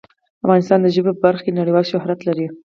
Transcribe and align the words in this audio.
افغانستان 0.43 0.79
د 0.81 0.87
ژبو 0.95 1.11
په 1.15 1.21
برخه 1.25 1.43
کې 1.45 1.57
نړیوال 1.59 1.85
شهرت 1.91 2.19
لري. 2.27 2.47